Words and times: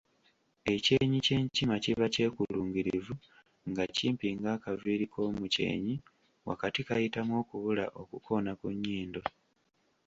"Ekyenyi 0.73 1.17
ky’enkima 1.25 1.75
kiba 1.83 2.05
kyekulungirivu, 2.13 3.13
nga 3.69 3.83
kimpi 3.95 4.27
ng’akaviiri 4.39 5.05
k’omukyenyi 5.13 5.95
wakati 6.49 6.79
kayitamu 6.87 7.33
okubula 7.41 7.85
okukoona 8.01 8.51
ku 8.59 8.67
nnyindo." 8.75 9.21